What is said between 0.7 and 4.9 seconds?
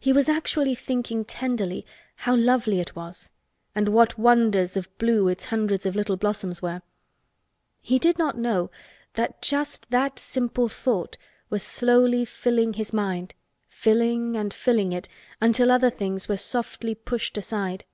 thinking tenderly how lovely it was and what wonders of